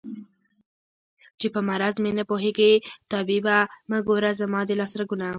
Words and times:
چې 1.39 1.47
په 1.53 1.59
مرض 1.69 1.95
مې 2.03 2.11
نه 2.19 2.23
پوهېږې 2.31 2.73
طبيبه 3.11 3.57
مه 3.89 3.99
ګوره 4.07 4.31
زما 4.41 4.61
د 4.65 4.71
لاس 4.79 4.91
رګونه 4.99 5.27